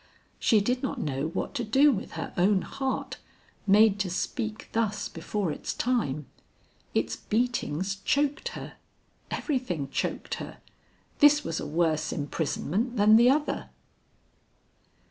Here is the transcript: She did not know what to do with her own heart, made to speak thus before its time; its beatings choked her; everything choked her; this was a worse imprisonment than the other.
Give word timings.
She 0.39 0.61
did 0.61 0.81
not 0.81 0.99
know 0.99 1.27
what 1.27 1.53
to 1.53 1.63
do 1.63 1.91
with 1.91 2.13
her 2.13 2.33
own 2.35 2.63
heart, 2.63 3.17
made 3.67 3.99
to 3.99 4.09
speak 4.09 4.67
thus 4.71 5.07
before 5.07 5.51
its 5.51 5.75
time; 5.75 6.25
its 6.95 7.15
beatings 7.15 7.97
choked 7.97 8.47
her; 8.57 8.77
everything 9.29 9.89
choked 9.91 10.33
her; 10.41 10.57
this 11.19 11.43
was 11.43 11.59
a 11.59 11.67
worse 11.67 12.11
imprisonment 12.11 12.97
than 12.97 13.15
the 13.15 13.29
other. 13.29 13.69